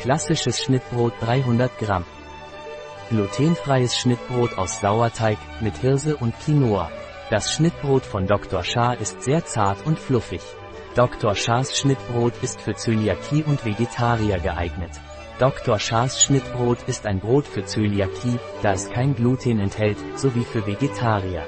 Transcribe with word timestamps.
Klassisches 0.00 0.62
Schnittbrot 0.62 1.12
300 1.22 1.76
Gramm. 1.76 2.04
Glutenfreies 3.10 3.96
Schnittbrot 3.96 4.56
aus 4.56 4.80
Sauerteig, 4.80 5.38
mit 5.60 5.76
Hirse 5.78 6.16
und 6.16 6.38
Quinoa. 6.38 6.88
Das 7.30 7.52
Schnittbrot 7.52 8.06
von 8.06 8.28
Dr. 8.28 8.62
Shah 8.62 8.92
ist 8.92 9.22
sehr 9.24 9.44
zart 9.44 9.84
und 9.84 9.98
fluffig. 9.98 10.40
Dr. 10.94 11.34
Shahs 11.34 11.76
Schnittbrot 11.76 12.32
ist 12.42 12.60
für 12.60 12.76
Zöliakie 12.76 13.42
und 13.42 13.64
Vegetarier 13.64 14.38
geeignet. 14.38 14.92
Dr. 15.40 15.80
Shahs 15.80 16.22
Schnittbrot 16.22 16.78
ist 16.86 17.04
ein 17.04 17.18
Brot 17.18 17.48
für 17.48 17.64
Zöliakie, 17.64 18.38
da 18.62 18.74
es 18.74 18.90
kein 18.90 19.16
Gluten 19.16 19.58
enthält, 19.58 19.98
sowie 20.16 20.44
für 20.44 20.64
Vegetarier. 20.64 21.44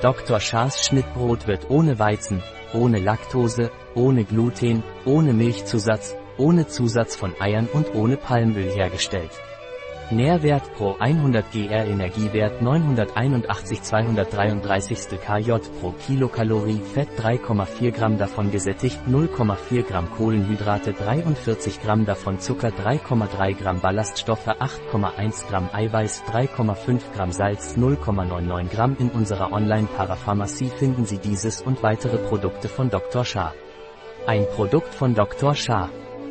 Dr. 0.00 0.40
Shahs 0.40 0.86
Schnittbrot 0.86 1.46
wird 1.46 1.68
ohne 1.68 1.98
Weizen, 1.98 2.42
ohne 2.72 3.00
Laktose, 3.00 3.70
ohne 3.94 4.24
Gluten, 4.24 4.82
ohne 5.04 5.34
Milchzusatz, 5.34 6.16
ohne 6.38 6.66
Zusatz 6.66 7.16
von 7.16 7.34
Eiern 7.40 7.68
und 7.72 7.94
ohne 7.94 8.16
Palmöl 8.16 8.70
hergestellt. 8.70 9.30
Nährwert 10.12 10.72
pro 10.74 10.94
100 11.00 11.50
gr 11.50 11.84
Energiewert 11.84 12.62
981 12.62 13.82
233 13.82 15.18
kJ 15.18 15.52
pro 15.80 15.90
Kilokalorie 16.06 16.80
Fett 16.94 17.08
3,4 17.18 17.90
Gramm 17.90 18.16
davon 18.16 18.52
gesättigt 18.52 19.00
0,4 19.08 19.82
Gramm 19.82 20.08
Kohlenhydrate 20.16 20.92
43 20.92 21.82
Gramm 21.82 22.06
davon 22.06 22.38
Zucker 22.38 22.68
3,3 22.68 23.54
Gramm 23.54 23.80
Ballaststoffe 23.80 24.46
8,1 24.46 25.48
Gramm 25.48 25.70
Eiweiß 25.72 26.22
3,5 26.30 27.00
Gramm 27.12 27.32
Salz 27.32 27.76
0,99 27.76 28.68
Gramm 28.68 28.96
In 29.00 29.10
unserer 29.10 29.50
Online-Parapharmacie 29.50 30.68
finden 30.68 31.04
Sie 31.04 31.18
dieses 31.18 31.62
und 31.62 31.82
weitere 31.82 32.18
Produkte 32.18 32.68
von 32.68 32.90
Dr. 32.90 33.24
Shah. 33.24 33.52
Ein 34.28 34.46
Produkt 34.54 34.94
von 34.94 35.16
Dr. 35.16 35.56
Shah. 35.56 35.90